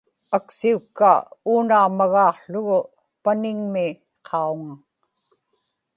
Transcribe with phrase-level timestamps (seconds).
[0.37, 1.19] aksiukkaa
[1.51, 2.79] uunaġmagaaqługu
[3.23, 3.85] paniŋmi
[4.27, 4.73] qauŋa